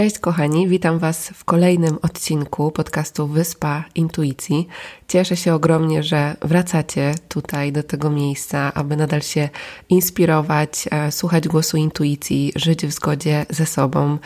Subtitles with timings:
[0.00, 4.68] Cześć kochani, witam Was w kolejnym odcinku podcastu Wyspa Intuicji.
[5.08, 9.48] Cieszę się ogromnie, że wracacie tutaj do tego miejsca, aby nadal się
[9.88, 14.18] inspirować, e, słuchać głosu intuicji, żyć w zgodzie ze sobą.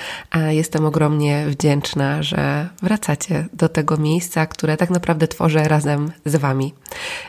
[0.48, 6.74] Jestem ogromnie wdzięczna, że wracacie do tego miejsca, które tak naprawdę tworzę razem z Wami.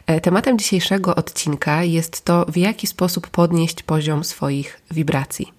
[0.08, 5.53] E, tematem dzisiejszego odcinka jest to, w jaki sposób podnieść poziom swoich wibracji.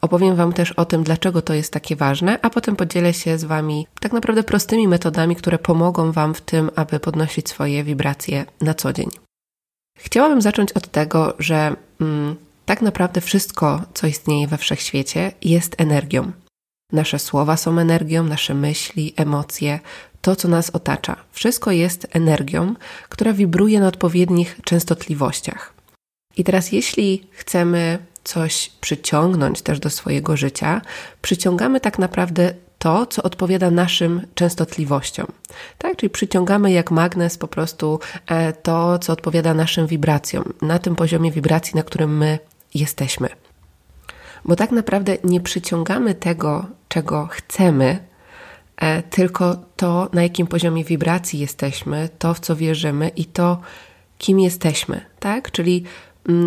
[0.00, 3.44] Opowiem Wam też o tym, dlaczego to jest takie ważne, a potem podzielę się z
[3.44, 8.74] Wami tak naprawdę prostymi metodami, które pomogą Wam w tym, aby podnosić swoje wibracje na
[8.74, 9.08] co dzień.
[9.98, 12.36] Chciałabym zacząć od tego, że mm,
[12.66, 16.32] tak naprawdę wszystko, co istnieje we wszechświecie, jest energią.
[16.92, 19.80] Nasze słowa są energią, nasze myśli, emocje,
[20.20, 21.16] to, co nas otacza.
[21.32, 22.74] Wszystko jest energią,
[23.08, 25.74] która wibruje na odpowiednich częstotliwościach.
[26.36, 27.98] I teraz, jeśli chcemy
[28.28, 30.80] coś przyciągnąć też do swojego życia,
[31.22, 35.26] przyciągamy tak naprawdę to, co odpowiada naszym częstotliwościom.
[35.78, 35.96] Tak?
[35.96, 41.30] Czyli przyciągamy jak magnes po prostu e, to, co odpowiada naszym wibracjom, na tym poziomie
[41.32, 42.38] wibracji, na którym my
[42.74, 43.28] jesteśmy.
[44.44, 47.98] Bo tak naprawdę nie przyciągamy tego, czego chcemy,
[48.76, 53.60] e, tylko to, na jakim poziomie wibracji jesteśmy, to, w co wierzymy i to,
[54.18, 55.00] kim jesteśmy.
[55.20, 55.50] Tak?
[55.50, 55.84] Czyli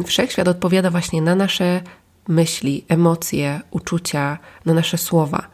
[0.05, 1.81] wszechświat odpowiada właśnie na nasze
[2.27, 5.47] myśli, emocje, uczucia, na nasze słowa,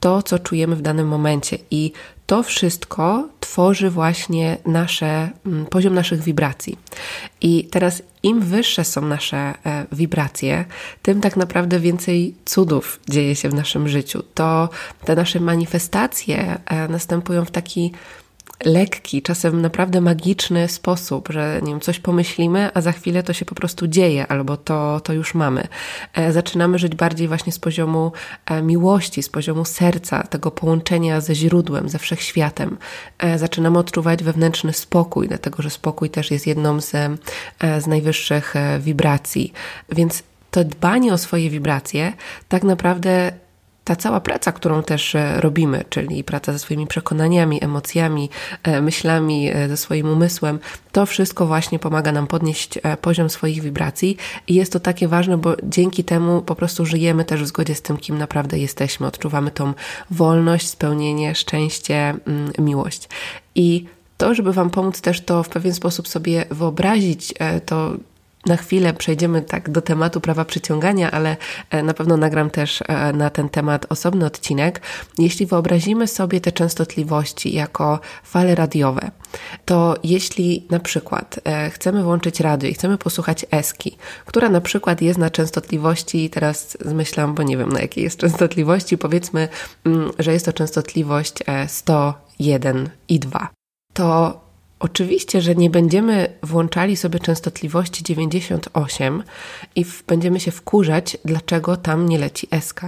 [0.00, 1.58] to, co czujemy w danym momencie.
[1.70, 1.92] I
[2.26, 6.78] to wszystko tworzy właśnie nasze, mm, poziom naszych wibracji.
[7.40, 10.64] I teraz im wyższe są nasze e, wibracje,
[11.02, 14.22] tym tak naprawdę więcej cudów dzieje się w naszym życiu.
[14.34, 14.68] To
[15.04, 17.92] te nasze manifestacje e, następują w taki
[18.64, 23.44] lekki, czasem naprawdę magiczny sposób, że nie wiem, coś pomyślimy, a za chwilę to się
[23.44, 25.68] po prostu dzieje, albo to, to już mamy.
[26.14, 28.12] E, zaczynamy żyć bardziej właśnie z poziomu
[28.46, 32.76] e, miłości, z poziomu serca, tego połączenia ze źródłem, ze wszechświatem.
[33.18, 36.92] E, zaczynamy odczuwać wewnętrzny spokój, dlatego że spokój też jest jedną z,
[37.78, 39.52] z najwyższych wibracji.
[39.92, 42.12] Więc to dbanie o swoje wibracje
[42.48, 43.32] tak naprawdę
[43.84, 48.30] ta cała praca, którą też e, robimy, czyli praca ze swoimi przekonaniami, emocjami,
[48.62, 50.58] e, myślami, e, ze swoim umysłem,
[50.92, 54.16] to wszystko właśnie pomaga nam podnieść poziom swoich wibracji
[54.48, 57.82] i jest to takie ważne, bo dzięki temu po prostu żyjemy też w zgodzie z
[57.82, 59.06] tym, kim naprawdę jesteśmy.
[59.06, 59.74] Odczuwamy tą
[60.10, 63.08] wolność, spełnienie, szczęście, mm, miłość.
[63.54, 63.84] I
[64.16, 67.34] to, żeby Wam pomóc też to w pewien sposób sobie wyobrazić,
[67.66, 67.96] to
[68.46, 71.36] na chwilę przejdziemy tak do tematu prawa przyciągania, ale
[71.70, 74.80] e, na pewno nagram też e, na ten temat osobny odcinek.
[75.18, 79.10] Jeśli wyobrazimy sobie te częstotliwości jako fale radiowe,
[79.64, 83.96] to jeśli na przykład e, chcemy włączyć radio i chcemy posłuchać Eski,
[84.26, 88.98] która na przykład jest na częstotliwości, teraz zmyślam, bo nie wiem na jakiej jest częstotliwości,
[88.98, 89.48] powiedzmy,
[89.84, 91.34] mm, że jest to częstotliwość
[91.66, 93.48] 101 i 2,
[93.92, 94.43] to
[94.84, 99.22] Oczywiście, że nie będziemy włączali sobie częstotliwości 98
[99.76, 102.80] i będziemy się wkurzać, dlaczego tam nie leci SK.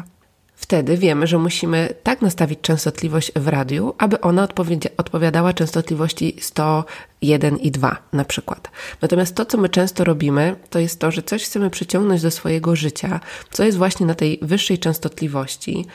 [0.55, 4.49] Wtedy wiemy, że musimy tak nastawić częstotliwość w radiu, aby ona
[4.97, 8.71] odpowiadała częstotliwości 101 i 2 na przykład.
[9.03, 12.77] Natomiast to, co my często robimy, to jest to, że coś chcemy przyciągnąć do swojego
[12.77, 13.21] życia,
[13.51, 15.87] co jest właśnie na tej wyższej częstotliwości,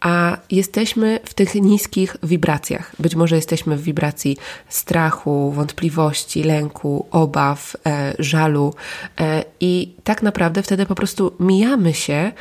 [0.00, 2.92] a jesteśmy w tych niskich wibracjach.
[2.98, 4.36] Być może jesteśmy w wibracji
[4.68, 8.74] strachu, wątpliwości, lęku, obaw, e, żalu,
[9.20, 12.32] e, i tak naprawdę wtedy po prostu mijamy się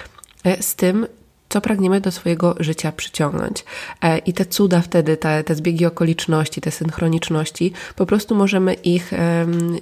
[0.44, 1.08] e, z tym,
[1.50, 3.66] co pragniemy do swojego życia przyciągnąć.
[4.02, 9.12] E, I te cuda wtedy, te, te zbiegi okoliczności, te synchroniczności, po prostu możemy ich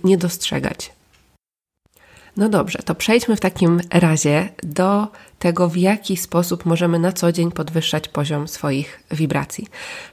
[0.04, 0.92] nie dostrzegać.
[2.38, 5.08] No dobrze, to przejdźmy w takim razie do
[5.40, 9.68] tego, w jaki sposób możemy na co dzień podwyższać poziom swoich wibracji.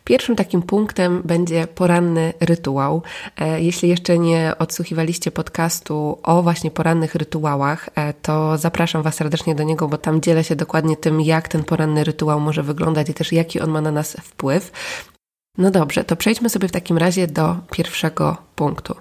[0.05, 3.02] Pierwszym takim punktem będzie poranny rytuał.
[3.38, 9.55] E, jeśli jeszcze nie odsłuchiwaliście podcastu o właśnie porannych rytuałach, e, to zapraszam Was serdecznie
[9.55, 13.14] do niego, bo tam dzielę się dokładnie tym, jak ten poranny rytuał może wyglądać i
[13.14, 14.73] też jaki on ma na nas wpływ.
[15.58, 18.94] No dobrze, to przejdźmy sobie w takim razie do pierwszego punktu.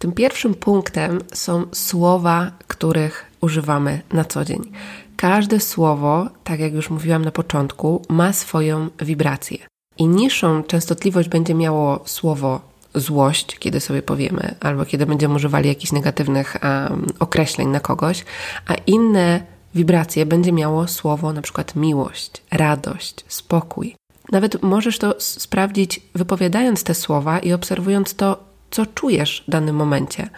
[0.00, 4.72] Tym pierwszym punktem są słowa, których używamy na co dzień.
[5.16, 9.58] każde słowo, tak jak już mówiłam na początku, ma swoją wibrację.
[9.98, 12.60] I niższą częstotliwość będzie miało słowo
[12.94, 18.24] złość, kiedy sobie powiemy, albo kiedy będziemy używali jakichś negatywnych um, określeń na kogoś,
[18.66, 19.42] a inne
[19.74, 23.94] wibracje będzie miało słowo na przykład miłość, radość, spokój.
[24.32, 30.28] Nawet możesz to sprawdzić wypowiadając te słowa i obserwując to, co czujesz w danym momencie.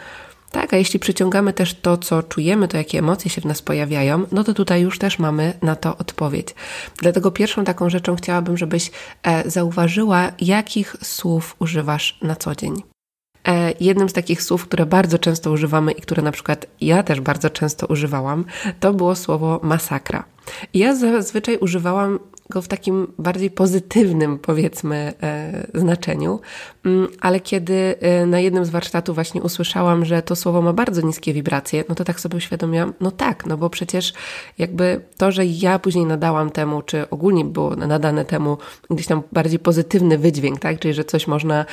[0.52, 4.26] Tak, a jeśli przyciągamy też to, co czujemy, to jakie emocje się w nas pojawiają,
[4.32, 6.54] no to tutaj już też mamy na to odpowiedź.
[6.98, 8.90] Dlatego pierwszą taką rzeczą chciałabym, żebyś
[9.22, 12.82] e, zauważyła, jakich słów używasz na co dzień.
[13.48, 17.20] E, jednym z takich słów, które bardzo często używamy i które na przykład ja też
[17.20, 18.44] bardzo często używałam,
[18.80, 20.24] to było słowo masakra.
[20.74, 22.18] Ja zazwyczaj używałam
[22.52, 26.40] go w takim bardziej pozytywnym, powiedzmy, e, znaczeniu,
[26.84, 31.00] mm, ale kiedy e, na jednym z warsztatów właśnie usłyszałam, że to słowo ma bardzo
[31.00, 34.12] niskie wibracje, no to tak sobie uświadomiłam, no tak, no bo przecież
[34.58, 38.58] jakby to, że ja później nadałam temu, czy ogólnie było nadane temu
[38.90, 41.64] gdzieś tam bardziej pozytywny wydźwięk, tak, czyli że coś można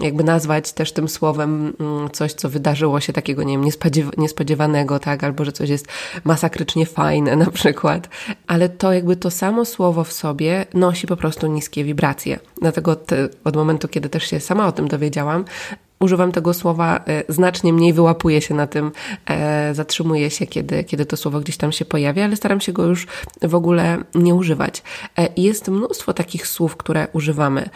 [0.00, 3.70] jakby nazwać też tym słowem mm, coś, co wydarzyło się takiego, nie wiem,
[4.16, 5.86] niespodziewanego, tak, albo że coś jest
[6.24, 8.08] masakrycznie fajne na przykład,
[8.46, 12.38] ale to jakby to samo słowo w sobie nosi po prostu niskie wibracje.
[12.60, 15.44] Dlatego te, od momentu, kiedy też się sama o tym dowiedziałam,
[16.04, 18.92] używam tego słowa e, znacznie mniej, wyłapuję się na tym,
[19.26, 22.84] e, zatrzymuję się, kiedy, kiedy to słowo gdzieś tam się pojawia, ale staram się go
[22.84, 23.06] już
[23.42, 24.82] w ogóle nie używać.
[25.18, 27.68] E, jest mnóstwo takich słów, które używamy.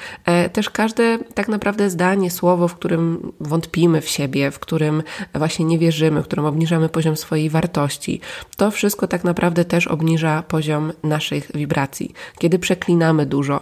[0.52, 5.02] Też każde tak naprawdę zdanie, słowo, w którym wątpimy w siebie, w którym
[5.34, 8.20] właśnie nie wierzymy, w którym obniżamy poziom swojej wartości,
[8.56, 12.12] to wszystko tak naprawdę też obniża poziom naszych wibracji.
[12.38, 13.60] Kiedy przeklinamy dużo,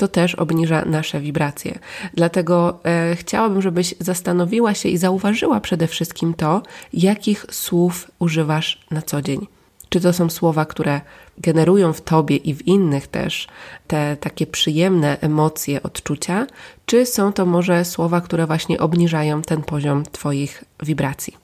[0.00, 1.78] to też obniża nasze wibracje.
[2.14, 6.62] Dlatego e, chciałabym, żebyś zastanowiła się i zauważyła przede wszystkim to,
[6.92, 9.46] jakich słów używasz na co dzień.
[9.88, 11.00] Czy to są słowa, które
[11.38, 13.48] generują w tobie i w innych też
[13.86, 16.46] te takie przyjemne emocje, odczucia,
[16.86, 21.36] czy są to może słowa, które właśnie obniżają ten poziom Twoich wibracji.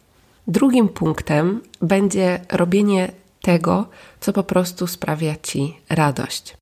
[0.48, 3.12] Drugim punktem będzie robienie
[3.42, 3.86] tego,
[4.20, 6.56] co po prostu sprawia Ci radość.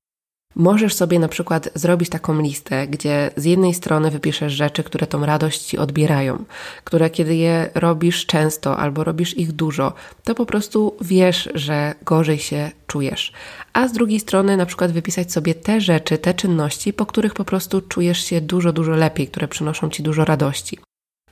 [0.55, 5.25] Możesz sobie na przykład zrobić taką listę, gdzie z jednej strony wypiszesz rzeczy, które tą
[5.25, 6.45] radość ci odbierają,
[6.83, 9.93] które kiedy je robisz często albo robisz ich dużo,
[10.23, 13.33] to po prostu wiesz, że gorzej się czujesz.
[13.73, 17.45] A z drugiej strony na przykład wypisać sobie te rzeczy, te czynności, po których po
[17.45, 20.79] prostu czujesz się dużo, dużo lepiej, które przynoszą ci dużo radości.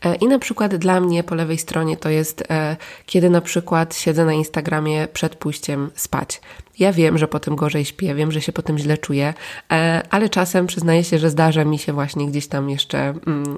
[0.04, 3.96] E, I na przykład dla mnie po lewej stronie to jest, e, kiedy na przykład
[3.96, 6.42] siedzę na Instagramie przed pójściem spać.
[6.80, 9.34] Ja wiem, że potem gorzej śpię, wiem, że się potem źle czuję,
[9.72, 13.58] e, ale czasem przyznaję się, że zdarza mi się właśnie gdzieś tam jeszcze mm,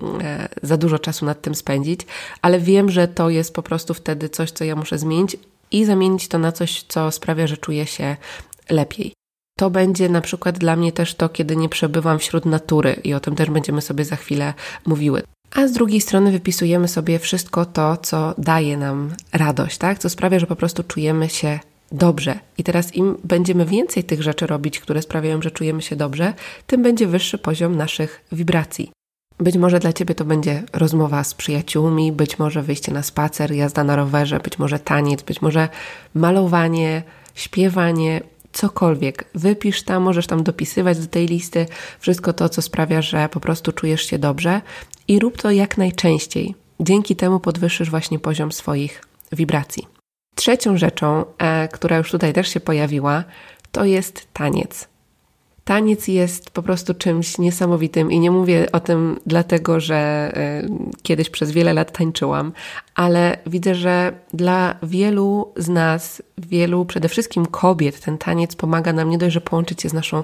[0.63, 2.01] za dużo czasu nad tym spędzić,
[2.41, 5.37] ale wiem, że to jest po prostu wtedy coś, co ja muszę zmienić
[5.71, 8.17] i zamienić to na coś, co sprawia, że czuję się
[8.69, 9.13] lepiej.
[9.57, 13.19] To będzie na przykład dla mnie też to, kiedy nie przebywam wśród natury i o
[13.19, 14.53] tym też będziemy sobie za chwilę
[14.85, 19.99] mówiły a z drugiej strony wypisujemy sobie wszystko to, co daje nam radość, tak?
[19.99, 21.59] Co sprawia, że po prostu czujemy się
[21.91, 22.39] dobrze.
[22.57, 26.33] I teraz im będziemy więcej tych rzeczy robić, które sprawiają, że czujemy się dobrze,
[26.67, 28.91] tym będzie wyższy poziom naszych wibracji.
[29.39, 33.83] Być może dla Ciebie to będzie rozmowa z przyjaciółmi, być może wyjście na spacer, jazda
[33.83, 35.69] na rowerze, być może taniec, być może
[36.13, 37.03] malowanie,
[37.35, 38.21] śpiewanie,
[38.55, 39.25] cokolwiek.
[39.35, 41.65] Wypisz tam, możesz tam dopisywać do tej listy
[41.99, 44.61] wszystko to, co sprawia, że po prostu czujesz się dobrze
[45.07, 46.55] i rób to jak najczęściej.
[46.79, 49.87] Dzięki temu podwyższysz właśnie poziom swoich wibracji.
[50.35, 53.23] Trzecią rzeczą, e, która już tutaj też się pojawiła,
[53.71, 54.87] to jest taniec.
[55.65, 60.31] Taniec jest po prostu czymś niesamowitym i nie mówię o tym dlatego, że
[60.63, 60.69] y,
[61.03, 62.51] kiedyś przez wiele lat tańczyłam,
[62.95, 69.09] ale widzę, że dla wielu z nas, wielu przede wszystkim kobiet, ten taniec pomaga nam
[69.09, 70.23] nie dość, że połączyć się z naszą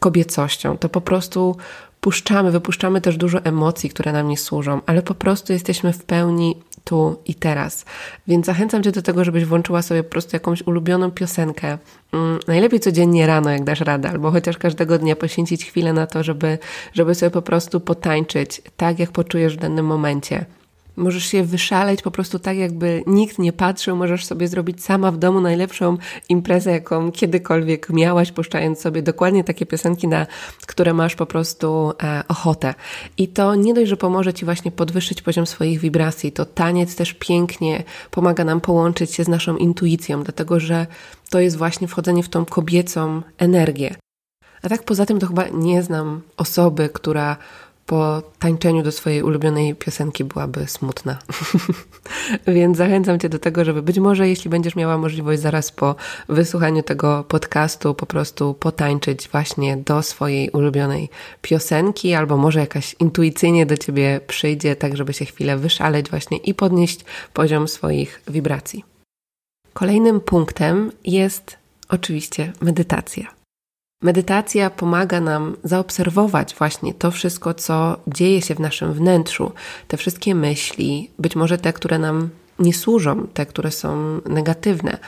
[0.00, 1.56] kobiecością, to po prostu
[2.00, 6.56] puszczamy, wypuszczamy też dużo emocji, które nam nie służą, ale po prostu jesteśmy w pełni
[6.90, 7.84] tu i teraz.
[8.26, 11.78] Więc zachęcam Cię do tego, żebyś włączyła sobie po prostu jakąś ulubioną piosenkę.
[12.12, 16.22] Mm, najlepiej codziennie rano, jak dasz radę, albo chociaż każdego dnia poświęcić chwilę na to,
[16.22, 16.58] żeby,
[16.92, 20.44] żeby sobie po prostu potańczyć tak, jak poczujesz w danym momencie.
[21.00, 23.96] Możesz się wyszaleć po prostu tak, jakby nikt nie patrzył.
[23.96, 25.96] Możesz sobie zrobić sama w domu najlepszą
[26.28, 30.26] imprezę, jaką kiedykolwiek miałaś, puszczając sobie dokładnie takie piosenki, na
[30.66, 32.74] które masz po prostu e, ochotę.
[33.18, 37.14] I to nie dość, że pomoże Ci właśnie podwyższyć poziom swoich wibracji, to taniec też
[37.14, 40.86] pięknie pomaga nam połączyć się z naszą intuicją, dlatego że
[41.30, 43.94] to jest właśnie wchodzenie w tą kobiecą energię.
[44.62, 47.36] A tak poza tym to chyba nie znam osoby, która
[47.90, 51.18] po tańczeniu do swojej ulubionej piosenki byłaby smutna.
[52.46, 55.94] Więc zachęcam Cię do tego, żeby być może, jeśli będziesz miała możliwość zaraz po
[56.28, 61.08] wysłuchaniu tego podcastu, po prostu potańczyć właśnie do swojej ulubionej
[61.42, 66.54] piosenki, albo może jakaś intuicyjnie do Ciebie przyjdzie, tak żeby się chwilę wyszaleć właśnie i
[66.54, 68.84] podnieść poziom swoich wibracji.
[69.72, 71.56] Kolejnym punktem jest
[71.88, 73.39] oczywiście medytacja.
[74.02, 79.52] Medytacja pomaga nam zaobserwować właśnie to wszystko, co dzieje się w naszym wnętrzu,
[79.88, 82.30] te wszystkie myśli, być może te, które nam
[82.60, 84.98] nie służą, te, które są negatywne,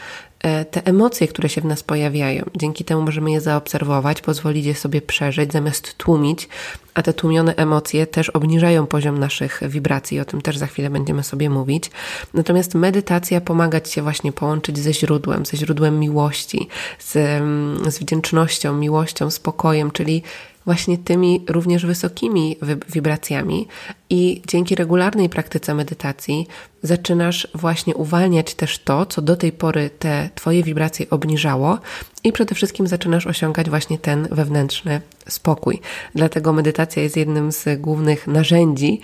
[0.43, 2.51] E, te emocje, które się w nas pojawiają.
[2.57, 6.49] Dzięki temu możemy je zaobserwować, pozwolić je sobie przeżyć, zamiast tłumić,
[6.95, 11.23] a te tłumione emocje też obniżają poziom naszych wibracji, o tym też za chwilę będziemy
[11.23, 11.91] sobie mówić.
[12.35, 16.69] Natomiast medytacja pomaga Ci się właśnie połączyć ze źródłem, ze źródłem miłości,
[16.99, 20.23] z, mm, z wdzięcznością, miłością, spokojem, czyli
[20.65, 22.57] właśnie tymi również wysokimi
[22.89, 23.69] wibracjami,
[24.11, 26.47] i dzięki regularnej praktyce medytacji
[26.83, 31.79] zaczynasz właśnie uwalniać też to, co do tej pory te Twoje wibracje obniżało,
[32.25, 35.81] i przede wszystkim zaczynasz osiągać właśnie ten wewnętrzny spokój.
[36.15, 39.01] Dlatego medytacja jest jednym z głównych narzędzi,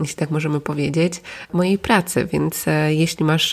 [0.00, 2.28] jeśli tak możemy powiedzieć, mojej pracy.
[2.32, 3.52] Więc e, jeśli masz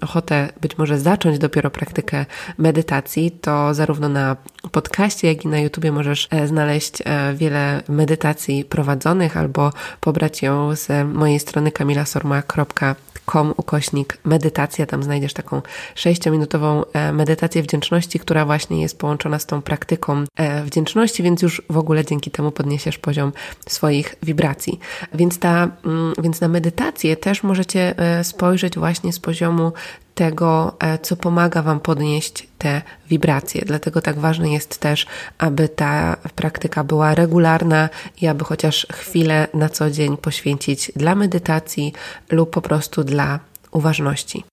[0.00, 2.26] ochotę być może zacząć dopiero praktykę
[2.58, 4.36] medytacji, to zarówno na
[4.72, 10.76] podcaście, jak i na YouTubie możesz e, znaleźć e, wiele medytacji prowadzonych albo pobrać ją
[10.76, 12.94] z mojej strony kamilasorma.com
[13.32, 14.86] com ukośnik medytacja.
[14.86, 15.62] Tam znajdziesz taką
[15.94, 21.78] sześciominutową medytację wdzięczności, która właśnie jest połączona z tą praktyką e, wdzięczności, więc już w
[21.78, 23.32] ogóle dzięki temu podniesiesz poziom
[23.68, 24.80] swoich wibracji.
[25.14, 29.72] Więc, ta, mm, więc na medytację też możecie e, spojrzeć właśnie z poziomu
[30.14, 33.62] tego, e, co pomaga Wam podnieść te wibracje.
[33.66, 35.06] Dlatego tak ważne jest też,
[35.38, 37.88] aby ta praktyka była regularna
[38.20, 41.92] i aby chociaż chwilę na co dzień poświęcić dla medytacji
[42.30, 43.40] lub po prostu dla
[43.70, 44.44] uważności.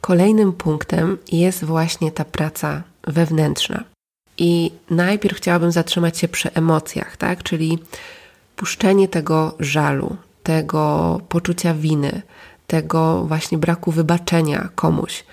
[0.00, 3.84] Kolejnym punktem jest właśnie ta praca wewnętrzna.
[4.38, 7.42] I najpierw chciałabym zatrzymać się przy emocjach, tak?
[7.42, 7.78] Czyli
[8.56, 12.22] puszczenie tego żalu, tego poczucia winy,
[12.66, 15.24] tego właśnie braku wybaczenia komuś.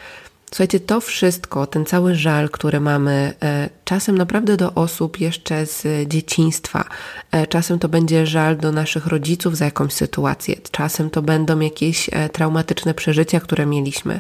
[0.52, 6.08] Słuchajcie, to wszystko, ten cały żal, który mamy, e, czasem naprawdę do osób jeszcze z
[6.08, 6.86] dzieciństwa,
[7.32, 12.10] e, czasem to będzie żal do naszych rodziców za jakąś sytuację, czasem to będą jakieś
[12.12, 14.20] e, traumatyczne przeżycia, które mieliśmy.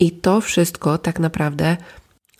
[0.00, 1.76] I to wszystko tak naprawdę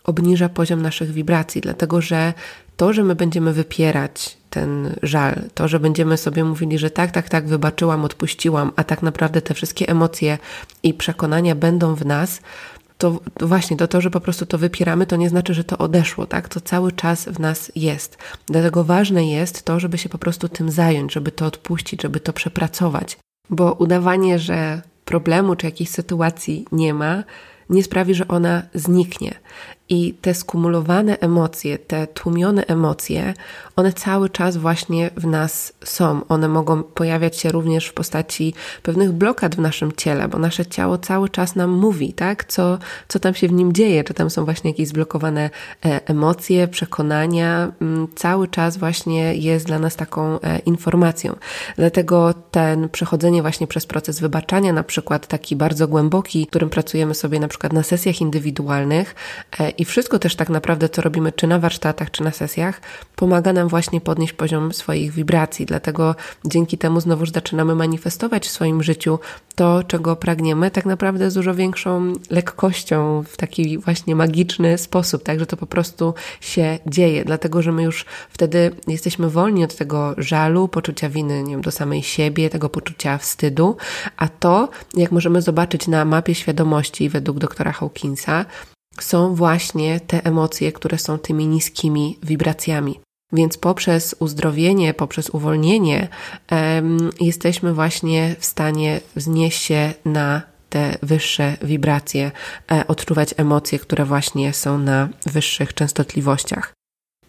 [0.03, 2.33] obniża poziom naszych wibracji, dlatego że
[2.77, 7.29] to, że my będziemy wypierać ten żal, to, że będziemy sobie mówili, że tak, tak,
[7.29, 10.37] tak, wybaczyłam, odpuściłam, a tak naprawdę te wszystkie emocje
[10.83, 12.41] i przekonania będą w nas,
[12.97, 16.25] to właśnie to, to, że po prostu to wypieramy, to nie znaczy, że to odeszło,
[16.25, 16.49] tak?
[16.49, 18.17] To cały czas w nas jest.
[18.47, 22.33] Dlatego ważne jest to, żeby się po prostu tym zająć, żeby to odpuścić, żeby to
[22.33, 23.17] przepracować.
[23.49, 27.23] Bo udawanie, że problemu czy jakiejś sytuacji nie ma,
[27.69, 29.35] nie sprawi, że ona zniknie.
[29.91, 33.33] I te skumulowane emocje, te tłumione emocje,
[33.75, 36.21] one cały czas właśnie w nas są.
[36.29, 40.97] One mogą pojawiać się również w postaci pewnych blokad w naszym ciele, bo nasze ciało
[40.97, 44.45] cały czas nam mówi, tak, co, co tam się w nim dzieje, czy tam są
[44.45, 45.49] właśnie jakieś zblokowane
[45.85, 47.71] e, emocje, przekonania.
[47.81, 51.35] Mm, cały czas właśnie jest dla nas taką e, informacją.
[51.75, 57.39] Dlatego ten przechodzenie właśnie przez proces wybaczania, na przykład taki bardzo głęboki, którym pracujemy sobie
[57.39, 59.15] na przykład na sesjach indywidualnych
[59.59, 62.81] e, i wszystko też tak naprawdę, co robimy, czy na warsztatach, czy na sesjach,
[63.15, 65.65] pomaga nam właśnie podnieść poziom swoich wibracji.
[65.65, 69.19] Dlatego dzięki temu znowuż zaczynamy manifestować w swoim życiu
[69.55, 75.39] to, czego pragniemy, tak naprawdę z dużo większą lekkością, w taki właśnie magiczny sposób, tak,
[75.39, 80.15] że to po prostu się dzieje, dlatego że my już wtedy jesteśmy wolni od tego
[80.17, 83.77] żalu, poczucia winy, nie wiem, do samej siebie, tego poczucia wstydu,
[84.17, 88.45] a to, jak możemy zobaczyć na mapie świadomości według doktora Hawkinsa,
[88.99, 92.99] są właśnie te emocje, które są tymi niskimi wibracjami.
[93.33, 96.07] Więc poprzez uzdrowienie, poprzez uwolnienie,
[96.51, 102.31] um, jesteśmy właśnie w stanie wznieść się na te wyższe wibracje,
[102.71, 106.73] e, odczuwać emocje, które właśnie są na wyższych częstotliwościach.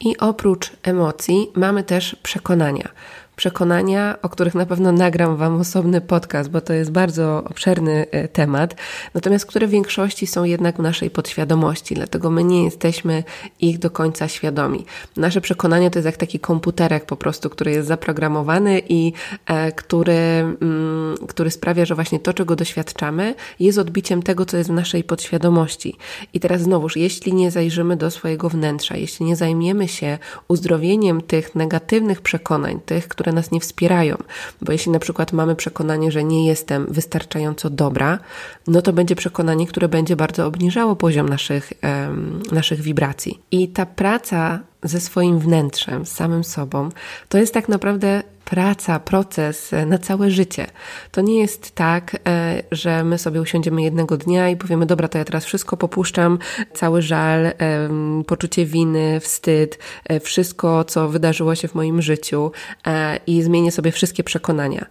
[0.00, 2.88] I oprócz emocji mamy też przekonania
[3.42, 8.28] przekonania, o których na pewno nagram Wam osobny podcast, bo to jest bardzo obszerny e,
[8.28, 8.74] temat,
[9.14, 13.24] natomiast które w większości są jednak w naszej podświadomości, dlatego my nie jesteśmy
[13.60, 14.84] ich do końca świadomi.
[15.16, 19.12] Nasze przekonania to jest jak taki komputerek po prostu, który jest zaprogramowany i
[19.46, 24.70] e, który, mm, który sprawia, że właśnie to, czego doświadczamy, jest odbiciem tego, co jest
[24.70, 25.96] w naszej podświadomości.
[26.34, 30.18] I teraz znowuż, jeśli nie zajrzymy do swojego wnętrza, jeśli nie zajmiemy się
[30.48, 34.16] uzdrowieniem tych negatywnych przekonań, tych, które nas nie wspierają.
[34.60, 38.18] Bo jeśli na przykład mamy przekonanie, że nie jestem wystarczająco dobra,
[38.66, 43.40] no to będzie przekonanie, które będzie bardzo obniżało poziom naszych, um, naszych wibracji.
[43.50, 46.88] I ta praca ze swoim wnętrzem, z samym sobą,
[47.28, 50.66] to jest tak naprawdę praca, proces e, na całe życie.
[51.10, 55.18] To nie jest tak, e, że my sobie usiądziemy jednego dnia i powiemy, dobra, to
[55.18, 56.38] ja teraz wszystko popuszczam,
[56.74, 57.52] cały żal,
[58.26, 62.52] poczucie winy, wstyd, e, wszystko, co wydarzyło się w moim życiu
[63.26, 64.86] i zmienię sobie wszystkie przekonania.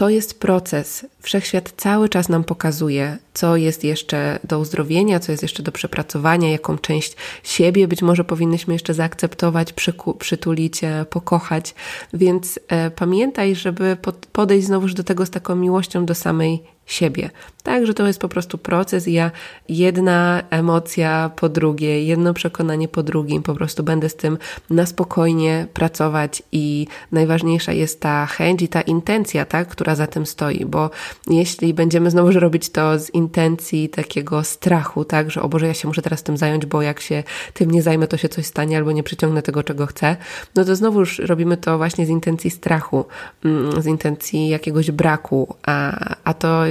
[0.00, 1.06] To jest proces.
[1.20, 6.50] Wszechświat cały czas nam pokazuje, co jest jeszcze do uzdrowienia, co jest jeszcze do przepracowania,
[6.50, 9.74] jaką część siebie być może powinnyśmy jeszcze zaakceptować,
[10.18, 11.74] przytulić, e, pokochać.
[12.14, 13.96] Więc e, pamiętaj, żeby
[14.32, 17.30] podejść znowuż do tego z taką miłością do samej siebie.
[17.62, 19.30] Tak, że to jest po prostu proces ja
[19.68, 24.38] jedna emocja po drugiej, jedno przekonanie po drugim, po prostu będę z tym
[24.70, 30.26] na spokojnie pracować i najważniejsza jest ta chęć i ta intencja, tak, która za tym
[30.26, 30.90] stoi, bo
[31.26, 35.88] jeśli będziemy znowu robić to z intencji takiego strachu, tak, że o Boże, ja się
[35.88, 37.22] muszę teraz tym zająć, bo jak się
[37.54, 40.16] tym nie zajmę, to się coś stanie albo nie przyciągnę tego, czego chcę,
[40.54, 43.04] no to znowu robimy to właśnie z intencji strachu,
[43.44, 45.92] mm, z intencji jakiegoś braku, a,
[46.24, 46.64] a to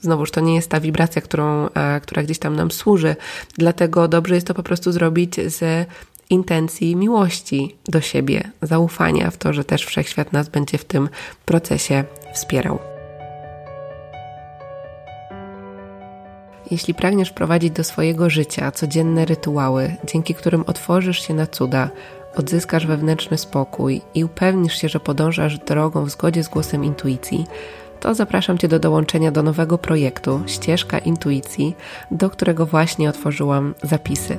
[0.00, 3.16] znowuż to nie jest ta wibracja, którą, e, która gdzieś tam nam służy.
[3.58, 5.88] Dlatego dobrze jest to po prostu zrobić z
[6.30, 11.08] intencji miłości do siebie, zaufania w to, że też wszechświat nas będzie w tym
[11.46, 12.04] procesie
[12.34, 12.78] wspierał.
[16.70, 21.90] Jeśli pragniesz prowadzić do swojego życia codzienne rytuały, dzięki którym otworzysz się na cuda,
[22.36, 27.46] odzyskasz wewnętrzny spokój i upewnisz się, że podążasz drogą w zgodzie z głosem intuicji,
[28.02, 31.76] to zapraszam Cię do dołączenia do nowego projektu Ścieżka Intuicji,
[32.10, 34.38] do którego właśnie otworzyłam zapisy.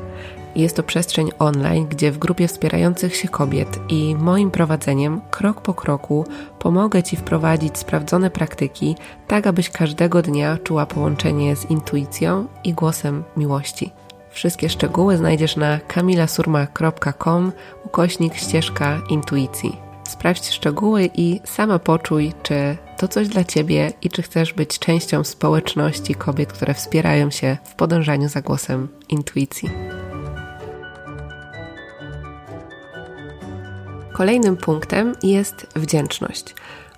[0.55, 5.73] Jest to przestrzeń online, gdzie w grupie wspierających się kobiet i moim prowadzeniem krok po
[5.73, 6.25] kroku
[6.59, 8.95] pomogę Ci wprowadzić sprawdzone praktyki,
[9.27, 13.91] tak abyś każdego dnia czuła połączenie z intuicją i głosem miłości.
[14.29, 17.51] Wszystkie szczegóły znajdziesz na kamilasurma.com
[17.85, 19.92] ukośnik ścieżka intuicji.
[20.03, 25.23] Sprawdź szczegóły i sama poczuj, czy to coś dla Ciebie i czy chcesz być częścią
[25.23, 29.69] społeczności kobiet, które wspierają się w podążaniu za głosem intuicji.
[34.13, 36.55] Kolejnym punktem jest wdzięczność.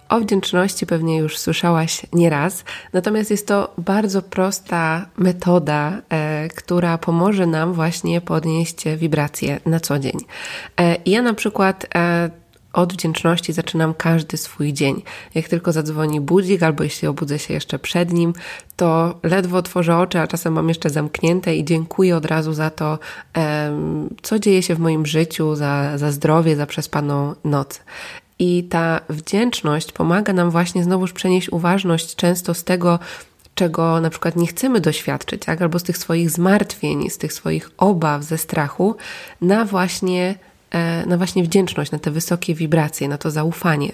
[0.09, 2.63] O wdzięczności pewnie już słyszałaś nieraz,
[2.93, 9.99] natomiast jest to bardzo prosta metoda, e, która pomoże nam właśnie podnieść wibracje na co
[9.99, 10.17] dzień.
[10.79, 12.29] E, ja na przykład e,
[12.75, 15.01] od wdzięczności zaczynam każdy swój dzień.
[15.35, 18.33] Jak tylko zadzwoni budzik, albo jeśli obudzę się jeszcze przed nim,
[18.75, 22.99] to ledwo otworzę oczy, a czasem mam jeszcze zamknięte i dziękuję od razu za to,
[24.21, 27.81] co dzieje się w moim życiu, za, za zdrowie, za przespaną noc.
[28.39, 32.99] I ta wdzięczność pomaga nam właśnie znowuż przenieść uważność często z tego,
[33.55, 35.61] czego na przykład nie chcemy doświadczyć, tak?
[35.61, 38.95] albo z tych swoich zmartwień, z tych swoich obaw, ze strachu,
[39.41, 40.35] na właśnie
[41.05, 43.91] na właśnie wdzięczność, na te wysokie wibracje, na to zaufanie.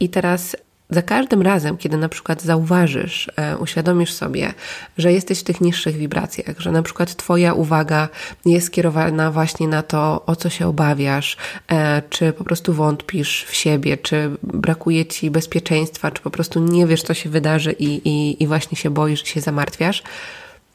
[0.00, 0.56] I teraz
[0.90, 4.54] za każdym razem, kiedy na przykład zauważysz, e, uświadomisz sobie,
[4.98, 8.08] że jesteś w tych niższych wibracjach, że na przykład Twoja uwaga
[8.44, 11.36] jest skierowana właśnie na to, o co się obawiasz,
[11.68, 16.86] e, czy po prostu wątpisz w siebie, czy brakuje Ci bezpieczeństwa, czy po prostu nie
[16.86, 20.02] wiesz, co się wydarzy i, i, i właśnie się boisz, się zamartwiasz,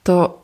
[0.03, 0.41] to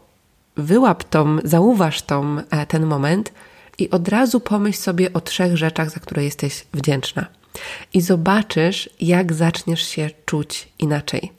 [0.58, 3.32] wyłap tą, zauważ tą, ten moment
[3.78, 7.26] i od razu pomyśl sobie o trzech rzeczach, za które jesteś wdzięczna.
[7.94, 11.32] I zobaczysz, jak zaczniesz się czuć inaczej.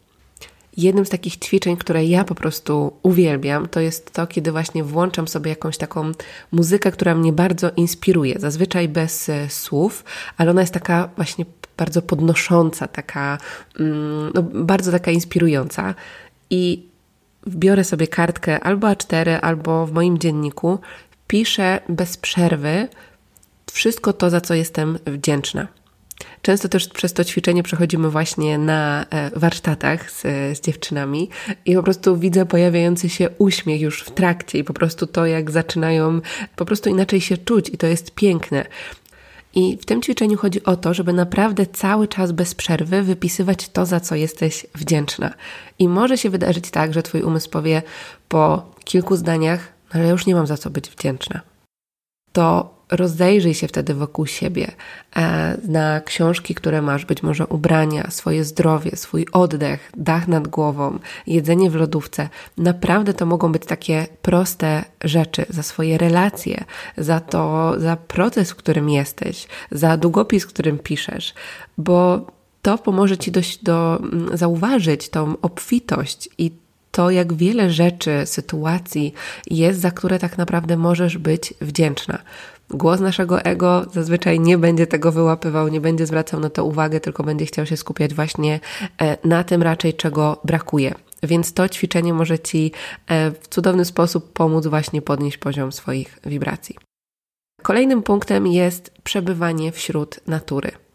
[0.76, 5.28] Jednym z takich ćwiczeń, które ja po prostu uwielbiam, to jest to, kiedy właśnie włączam
[5.28, 6.12] sobie jakąś taką
[6.52, 8.34] muzykę, która mnie bardzo inspiruje.
[8.38, 10.04] Zazwyczaj bez e, słów,
[10.36, 11.44] ale ona jest taka właśnie
[11.76, 13.38] bardzo podnosząca, taka
[13.80, 15.94] mm, no, bardzo taka inspirująca.
[16.50, 16.86] I
[17.46, 20.78] wbiorę sobie kartkę albo A4, albo w moim dzienniku
[21.28, 22.88] piszę bez przerwy
[23.72, 25.68] wszystko to, za co jestem wdzięczna.
[26.42, 30.22] Często też przez to ćwiczenie przechodzimy właśnie na e, warsztatach z,
[30.58, 31.28] z, dziewczynami
[31.64, 35.50] i po prostu widzę pojawiający się uśmiech już w trakcie i po prostu to, jak
[35.50, 36.20] zaczynają
[36.56, 38.66] po prostu inaczej się czuć i to jest piękne.
[39.54, 43.86] I w tym ćwiczeniu chodzi o to, żeby naprawdę cały czas bez przerwy wypisywać to,
[43.86, 45.34] za co jesteś wdzięczna.
[45.78, 47.82] I może się wydarzyć tak, że Twój umysł powie
[48.28, 51.40] po kilku zdaniach, ale już nie mam za co być wdzięczna.
[52.32, 54.72] To rozejrzyj się wtedy wokół siebie
[55.16, 60.98] e, na książki, które masz, być może ubrania, swoje zdrowie, swój oddech, dach nad głową,
[61.26, 62.28] jedzenie w lodówce.
[62.56, 66.64] Naprawdę to mogą być takie proste rzeczy za swoje relacje,
[66.96, 71.34] za to, za proces, w którym jesteś, za długopis, którym piszesz,
[71.78, 72.26] bo
[72.62, 74.02] to pomoże ci dość do,
[74.34, 76.52] zauważyć tą obfitość i
[76.98, 79.14] to, jak wiele rzeczy, sytuacji
[79.50, 82.18] jest, za które tak naprawdę możesz być wdzięczna.
[82.70, 87.22] Głos naszego ego zazwyczaj nie będzie tego wyłapywał, nie będzie zwracał na to uwagę, tylko
[87.22, 88.60] będzie chciał się skupiać właśnie
[89.00, 90.94] e, na tym raczej, czego brakuje.
[91.22, 92.72] Więc to ćwiczenie może Ci
[93.06, 96.76] e, w cudowny sposób pomóc właśnie podnieść poziom swoich wibracji.
[97.62, 100.87] Kolejnym punktem jest przebywanie wśród natury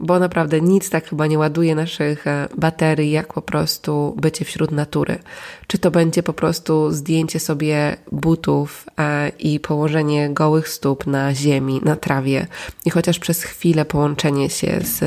[0.00, 4.70] bo naprawdę nic tak chyba nie ładuje naszych e, baterii, jak po prostu bycie wśród
[4.70, 5.18] natury.
[5.66, 11.80] Czy to będzie po prostu zdjęcie sobie butów e, i położenie gołych stóp na ziemi,
[11.84, 12.46] na trawie
[12.84, 15.04] i chociaż przez chwilę połączenie się z,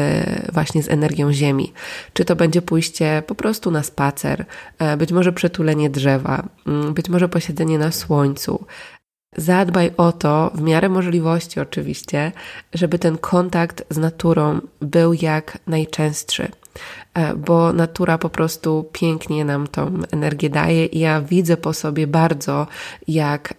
[0.53, 1.73] właśnie z energią ziemi.
[2.13, 4.45] Czy to będzie pójście po prostu na spacer,
[4.79, 6.49] e, być może przetulenie drzewa,
[6.93, 8.65] być może posiedzenie na słońcu,
[9.37, 12.31] Zadbaj o to, w miarę możliwości oczywiście,
[12.73, 16.51] żeby ten kontakt z naturą był jak najczęstszy.
[17.15, 22.07] E, bo natura po prostu pięknie nam tą energię daje i ja widzę po sobie
[22.07, 22.67] bardzo,
[23.07, 23.53] jak,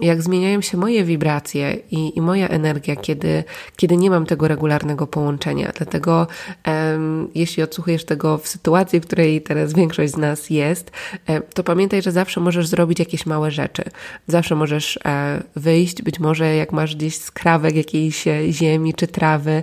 [0.00, 3.44] jak zmieniają się moje wibracje i, i moja energia, kiedy,
[3.76, 5.72] kiedy nie mam tego regularnego połączenia.
[5.76, 6.26] Dlatego
[7.34, 10.90] jeśli odsłuchujesz tego w sytuacji, w której teraz większość z nas jest,
[11.26, 13.82] e, to pamiętaj, że zawsze możesz zrobić jakieś małe rzeczy.
[14.26, 19.62] Zawsze możesz e, wyjść, być może jak masz gdzieś skrawek jakiejś ziemi czy trawy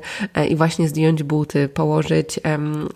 [0.50, 2.40] i właśnie zdjąć buty, położyć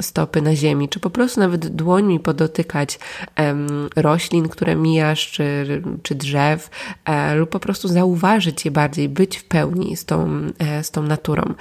[0.01, 2.99] stopę stopy na ziemi, czy po prostu nawet dłońmi podotykać
[3.37, 6.69] um, roślin, które mijasz, czy, czy drzew,
[7.05, 11.03] e, lub po prostu zauważyć je bardziej, być w pełni z tą, e, z tą
[11.03, 11.53] naturą.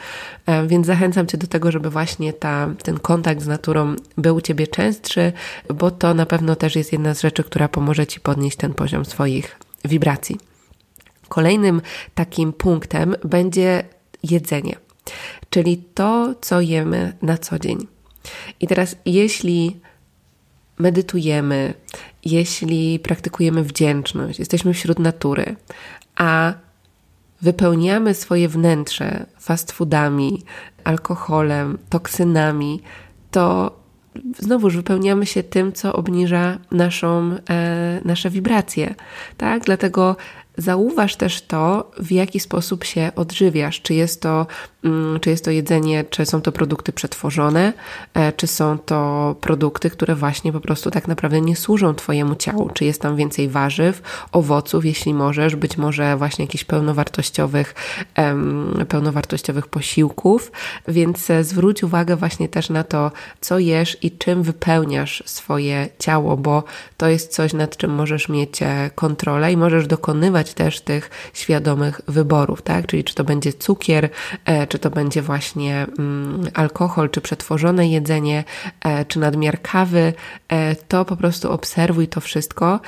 [0.46, 4.40] E, więc zachęcam Cię do tego, żeby właśnie ta, ten kontakt z naturą był u
[4.40, 5.32] Ciebie częstszy,
[5.74, 9.04] bo to na pewno też jest jedna z rzeczy, która pomoże Ci podnieść ten poziom
[9.04, 10.38] swoich wibracji.
[11.28, 11.82] Kolejnym
[12.14, 13.84] takim punktem będzie
[14.22, 14.76] jedzenie,
[15.50, 17.99] czyli to, co jemy na co dzień.
[18.60, 19.80] I teraz, jeśli
[20.78, 21.74] medytujemy,
[22.24, 25.56] jeśli praktykujemy wdzięczność, jesteśmy wśród natury,
[26.16, 26.52] a
[27.42, 30.42] wypełniamy swoje wnętrze fast foodami,
[30.84, 32.80] alkoholem, toksynami,
[33.30, 33.76] to
[34.38, 38.94] znowuż wypełniamy się tym, co obniża naszą, e, nasze wibracje.
[39.36, 39.64] Tak?
[39.64, 40.16] Dlatego
[40.60, 43.80] Zauważ też to, w jaki sposób się odżywiasz.
[43.82, 44.46] Czy jest to,
[44.84, 47.72] mm, czy jest to jedzenie, czy są to produkty przetworzone,
[48.14, 52.70] e, czy są to produkty, które właśnie po prostu tak naprawdę nie służą Twojemu ciału.
[52.74, 57.74] Czy jest tam więcej warzyw, owoców, jeśli możesz, być może właśnie jakichś pełnowartościowych,
[58.88, 60.52] pełnowartościowych posiłków.
[60.88, 66.36] Więc e, zwróć uwagę właśnie też na to, co jesz i czym wypełniasz swoje ciało,
[66.36, 66.64] bo
[66.96, 72.00] to jest coś, nad czym możesz mieć e, kontrolę i możesz dokonywać też tych świadomych
[72.08, 72.86] wyborów, tak?
[72.86, 74.08] Czyli czy to będzie cukier,
[74.44, 78.44] e, czy to będzie właśnie mm, alkohol, czy przetworzone jedzenie,
[78.84, 80.12] e, czy nadmiar kawy,
[80.48, 82.80] e, to po prostu obserwuj to wszystko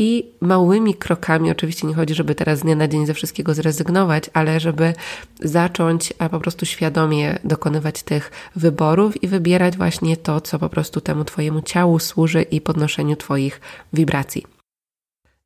[0.00, 4.30] i małymi krokami, oczywiście nie chodzi, żeby teraz z dnia na dzień ze wszystkiego zrezygnować,
[4.32, 4.94] ale żeby
[5.40, 11.00] zacząć a po prostu świadomie dokonywać tych wyborów i wybierać właśnie to, co po prostu
[11.00, 13.60] temu Twojemu ciału służy i podnoszeniu Twoich
[13.92, 14.59] wibracji.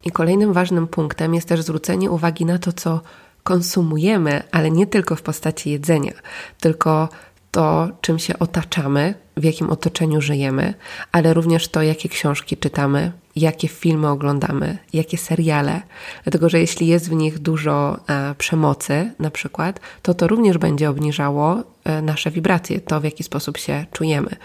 [0.05, 3.01] I kolejnym ważnym punktem jest też zwrócenie uwagi na to, co
[3.43, 6.12] konsumujemy, ale nie tylko w postaci jedzenia,
[6.61, 7.09] tylko
[7.51, 10.75] to, czym się otaczamy, w jakim otoczeniu żyjemy,
[11.12, 15.83] ale również to, jakie książki czytamy, jakie filmy oglądamy, jakie seriale.
[16.25, 20.90] Dlatego, że jeśli jest w nich dużo e, przemocy, na przykład, to to również będzie
[20.90, 24.37] obniżało e, nasze wibracje, to w jaki sposób się czujemy.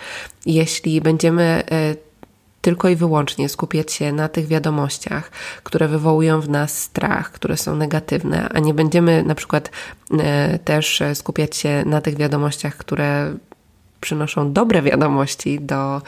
[0.46, 2.09] Jeśli będziemy e,
[2.62, 5.32] tylko i wyłącznie skupiać się na tych wiadomościach,
[5.64, 9.72] które wywołują w nas strach, które są negatywne, a nie będziemy na przykład
[10.20, 13.34] e, też skupiać się na tych wiadomościach, które
[14.02, 16.02] przynoszą dobre wiadomości do,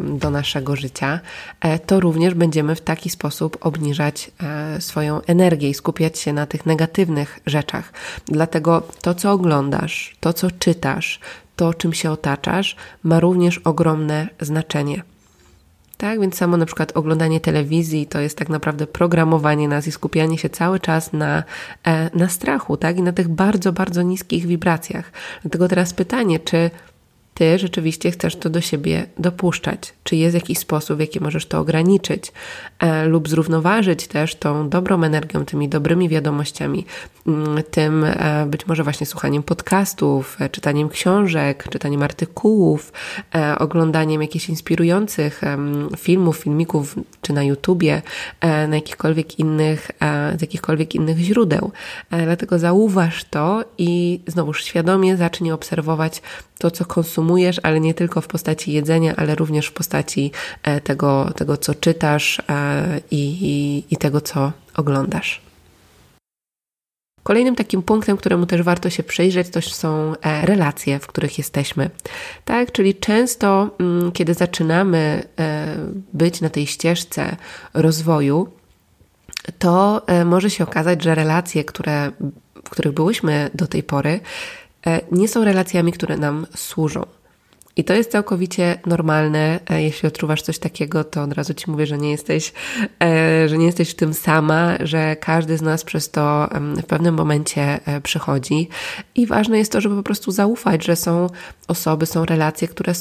[0.00, 1.20] do naszego życia,
[1.60, 6.46] e, to również będziemy w taki sposób obniżać e, swoją energię i skupiać się na
[6.46, 7.92] tych negatywnych rzeczach.
[8.26, 11.20] Dlatego to, co oglądasz, to, co czytasz,
[11.56, 15.02] to, czym się otaczasz, ma również ogromne znaczenie.
[15.98, 20.38] Tak, więc samo na przykład oglądanie telewizji to jest tak naprawdę programowanie nas i skupianie
[20.38, 21.44] się cały czas na,
[21.84, 25.12] e, na strachu, tak, i na tych bardzo, bardzo niskich wibracjach.
[25.42, 26.70] Dlatego teraz pytanie, czy
[27.38, 29.94] ty rzeczywiście chcesz to do siebie dopuszczać.
[30.04, 32.32] Czy jest jakiś sposób, w jaki możesz to ograniczyć
[32.78, 36.86] e, lub zrównoważyć też tą dobrą energią, tymi dobrymi wiadomościami,
[37.26, 42.92] mm, tym e, być może właśnie słuchaniem podcastów, e, czytaniem książek, czytaniem artykułów,
[43.34, 45.40] e, oglądaniem jakichś inspirujących
[45.96, 48.02] filmów, filmików, czy na YouTubie,
[48.40, 51.72] e, na jakichkolwiek innych, e, z jakichkolwiek innych źródeł.
[52.10, 56.22] Dlatego zauważ to i znowuż świadomie zacznij obserwować
[56.58, 57.27] to, co konsumujesz,
[57.62, 62.42] ale nie tylko w postaci jedzenia, ale również w postaci e, tego, tego co czytasz
[62.48, 65.40] e, i, i, i tego, co oglądasz.
[67.22, 71.90] Kolejnym takim punktem, któremu też warto się przyjrzeć, to są e, relacje, w których jesteśmy.
[72.44, 75.22] Tak, czyli często, mm, kiedy zaczynamy
[76.12, 77.36] być na tej ścieżce
[77.74, 78.48] rozwoju,
[79.58, 82.12] to może się okazać, że relacje, które,
[82.64, 84.20] w których byłyśmy do tej pory,
[85.12, 87.06] nie są relacjami, które nam służą.
[87.78, 89.60] I to jest całkowicie normalne.
[89.70, 92.52] E, jeśli odczuwasz coś takiego, to od razu ci mówię, że nie jesteś,
[93.02, 96.48] e, że nie jesteś w tym sama, że każdy z nas przez to
[96.82, 98.68] w pewnym momencie przychodzi.
[99.14, 101.26] I ważne jest to, żeby po prostu zaufać, że są
[101.68, 102.94] osoby, są relacje, które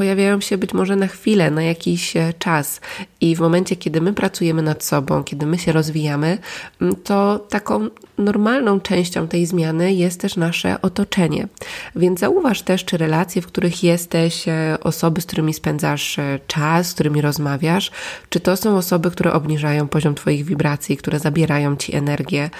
[0.00, 2.80] pojawiają się być może na chwilę, na jakiś e, czas.
[3.20, 6.38] I w momencie, kiedy my pracujemy nad sobą, kiedy my się rozwijamy,
[6.80, 11.48] mm, to taką normalną częścią tej zmiany jest też nasze otoczenie.
[11.96, 16.88] Więc zauważ też, czy relacje, w których jesteś, e, osoby, z którymi spędzasz e, czas,
[16.88, 17.90] z którymi rozmawiasz,
[18.28, 22.50] czy to są osoby, które obniżają poziom Twoich wibracji, które zabierają Ci energię,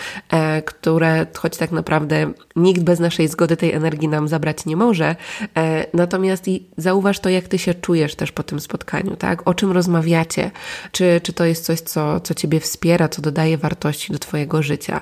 [0.64, 5.16] które, choć tak naprawdę nikt bez naszej zgody tej energii nam zabrać nie może,
[5.94, 9.49] natomiast i zauważ to, jak ty się czujesz też po tym spotkaniu, tak?
[9.49, 10.49] O czym rozmawiacie?
[10.92, 15.00] Czy, czy to jest coś, co, co ciebie wspiera, co dodaje wartości do twojego życia?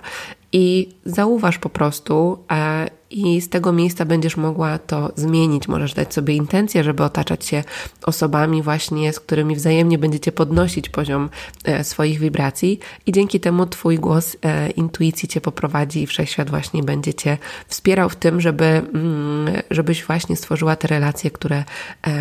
[0.52, 5.68] I zauważ po prostu, e, i z tego miejsca będziesz mogła to zmienić.
[5.68, 7.64] Możesz dać sobie intencję, żeby otaczać się
[8.02, 11.30] osobami, właśnie z którymi wzajemnie będziecie podnosić poziom
[11.64, 16.82] e, swoich wibracji, i dzięki temu Twój głos e, intuicji Cię poprowadzi i wszechświat właśnie
[16.82, 21.64] będzie Cię wspierał w tym, żeby, mm, żebyś właśnie stworzyła te relacje, które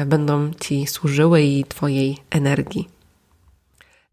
[0.05, 2.96] będą Ci służyły i Twojej energii.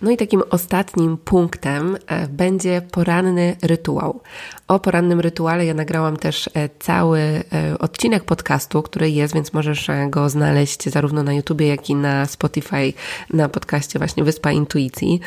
[0.03, 4.21] No i takim ostatnim punktem e, będzie poranny rytuał.
[4.69, 7.43] O porannym rytuale ja nagrałam też e, cały e,
[7.79, 12.93] odcinek podcastu, który jest, więc możesz go znaleźć zarówno na YouTubie, jak i na Spotify,
[13.31, 15.21] na podcaście właśnie Wyspa Intuicji.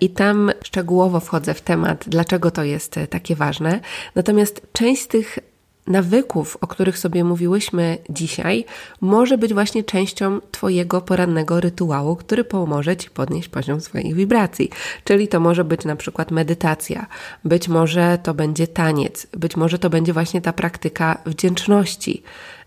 [0.00, 3.80] I tam szczegółowo wchodzę w temat, dlaczego to jest takie ważne.
[4.14, 5.38] Natomiast część z tych
[5.86, 8.64] nawyków, o których sobie mówiłyśmy dzisiaj,
[9.00, 14.70] może być właśnie częścią Twojego porannego rytuału, który pomoże Ci podnieść poziom swoich wibracji.
[15.04, 17.06] Czyli to może być na przykład medytacja,
[17.44, 22.22] być może to będzie taniec, być może to będzie właśnie ta praktyka wdzięczności.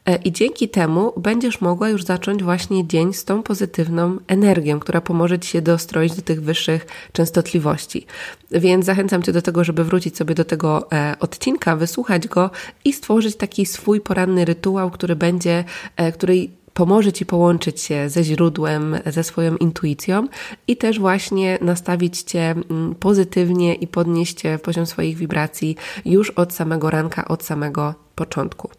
[0.08, 5.02] E, I dzięki temu będziesz mogła już zacząć właśnie dzień z tą pozytywną energią, która
[5.02, 8.06] pomoże Ci się dostroić do tych wyższych częstotliwości.
[8.52, 12.52] Więc zachęcam Cię do tego, żeby wrócić sobie do tego e, odcinka, wysłuchać go
[12.86, 15.64] i stworzyć taki swój poranny rytuał, który będzie,
[15.96, 20.28] e, który pomoże Ci połączyć się ze źródłem, ze swoją intuicją
[20.68, 26.90] i też właśnie nastawić Cię mm, pozytywnie i podnieść poziom swoich wibracji już od samego
[26.90, 28.70] ranka, od samego początku.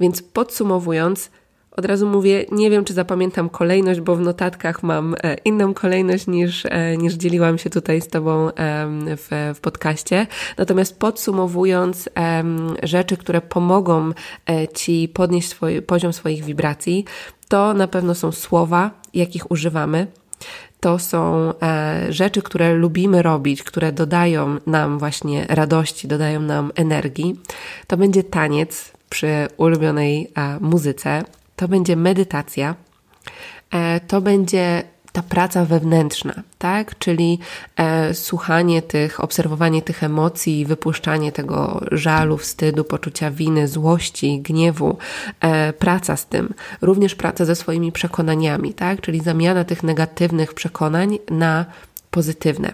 [0.00, 1.30] Więc podsumowując,
[1.76, 6.26] od razu mówię, nie wiem, czy zapamiętam kolejność, bo w notatkach mam e, inną kolejność
[6.26, 8.50] niż, e, niż dzieliłam się tutaj z Tobą
[9.16, 10.26] w, w podcaście.
[10.58, 12.08] Natomiast podsumowując
[12.82, 14.10] rzeczy, które pomogą
[14.50, 17.04] e, Ci podnieść swój, poziom swoich wibracji,
[17.48, 20.06] to na pewno są słowa, jakich używamy.
[20.80, 21.52] To są
[22.08, 27.40] rzeczy, które lubimy robić, które dodają nam właśnie radości, dodają nam energii.
[27.86, 31.22] To będzie taniec, przy ulubionej e, muzyce,
[31.56, 32.74] to będzie medytacja,
[33.70, 36.98] e, to będzie ta praca wewnętrzna, tak?
[36.98, 37.38] Czyli
[37.76, 44.98] e, słuchanie tych, obserwowanie tych emocji, wypuszczanie tego żalu, wstydu, poczucia winy, złości, gniewu,
[45.40, 49.00] e, praca z tym, również praca ze swoimi przekonaniami, tak?
[49.00, 51.64] Czyli zamiana tych negatywnych przekonań na
[52.10, 52.72] pozytywne.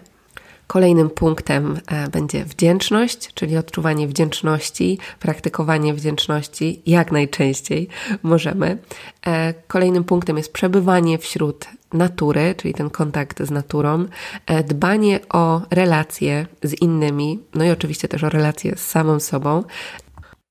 [0.69, 7.89] Kolejnym punktem e, będzie wdzięczność, czyli odczuwanie wdzięczności, praktykowanie wdzięczności jak najczęściej
[8.23, 8.79] możemy.
[9.27, 14.07] E, kolejnym punktem jest przebywanie wśród natury, czyli ten kontakt z naturą,
[14.47, 19.65] e, dbanie o relacje z innymi, no i oczywiście też o relacje z samą sobą.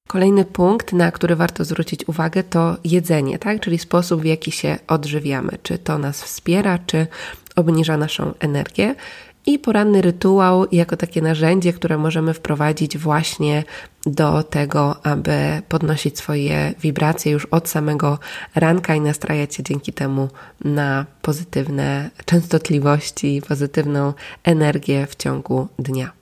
[0.07, 3.59] Kolejny punkt, na który warto zwrócić uwagę, to jedzenie, tak?
[3.59, 5.57] czyli sposób, w jaki się odżywiamy.
[5.63, 7.07] Czy to nas wspiera, czy
[7.55, 8.95] obniża naszą energię.
[9.47, 13.63] I poranny rytuał jako takie narzędzie, które możemy wprowadzić właśnie
[14.05, 18.19] do tego, aby podnosić swoje wibracje już od samego
[18.55, 20.29] ranka i nastrajać się dzięki temu
[20.65, 26.16] na pozytywne częstotliwości, pozytywną energię w ciągu dnia.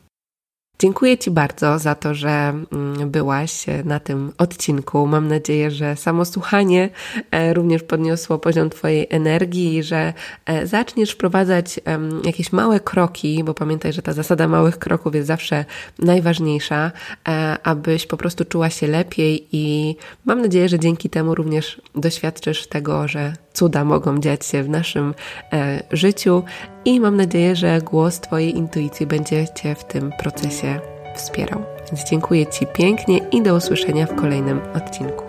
[0.79, 5.07] Dziękuję Ci bardzo za to, że mm, byłaś na tym odcinku.
[5.07, 6.89] Mam nadzieję, że samo słuchanie
[7.31, 10.13] e, również podniosło poziom Twojej energii i że
[10.45, 11.79] e, zaczniesz wprowadzać
[12.25, 15.65] jakieś małe kroki, bo pamiętaj, że ta zasada małych kroków jest zawsze
[15.99, 16.91] najważniejsza,
[17.27, 22.67] e, abyś po prostu czuła się lepiej i mam nadzieję, że dzięki temu również doświadczysz
[22.67, 25.13] tego, że cuda mogą dziać się w naszym
[25.91, 26.43] życiu
[26.85, 30.79] i mam nadzieję, że głos Twojej intuicji będzie Cię w tym procesie
[31.15, 31.61] wspierał.
[31.91, 35.24] Więc dziękuję Ci pięknie i do usłyszenia w kolejnym odcinku.